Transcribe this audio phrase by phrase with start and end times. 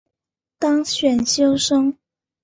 [0.57, 1.95] 当选修生